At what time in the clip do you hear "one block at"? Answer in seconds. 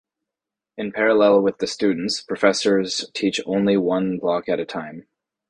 3.77-4.59